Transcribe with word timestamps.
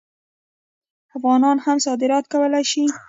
افغانان 1.17 1.57
هم 1.65 1.77
صادرات 1.85 2.25
کولی 2.31 2.63
شي. 2.71 2.83